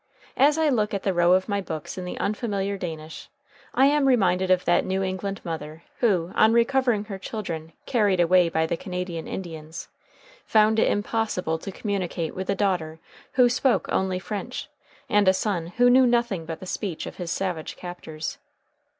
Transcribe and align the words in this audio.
As 0.35 0.57
I 0.57 0.67
look 0.69 0.95
at 0.95 1.03
the 1.03 1.13
row 1.13 1.33
of 1.33 1.47
my 1.47 1.61
books 1.61 1.95
in 1.95 2.05
the 2.05 2.17
unfamiliar 2.17 2.75
Danish, 2.75 3.29
I 3.71 3.85
am 3.85 4.07
reminded 4.07 4.49
of 4.49 4.65
that 4.65 4.83
New 4.83 5.03
England 5.03 5.39
mother 5.43 5.83
who, 5.99 6.31
on 6.33 6.53
recovering 6.53 7.03
her 7.05 7.19
children 7.19 7.73
carried 7.85 8.19
away 8.19 8.49
by 8.49 8.65
the 8.65 8.75
Canadian 8.75 9.27
Indians, 9.27 9.89
found 10.47 10.79
it 10.79 10.87
impossible 10.87 11.59
to 11.59 11.71
communicate 11.71 12.33
with 12.33 12.49
a 12.49 12.55
daughter 12.55 12.97
who 13.33 13.47
spoke 13.47 13.89
only 13.93 14.17
French 14.17 14.67
and 15.07 15.27
a 15.27 15.35
son 15.35 15.67
who 15.77 15.87
knew 15.87 16.07
nothing 16.07 16.47
but 16.47 16.59
the 16.59 16.65
speech 16.65 17.05
of 17.05 17.17
his 17.17 17.31
savage 17.31 17.75
captors. 17.75 18.39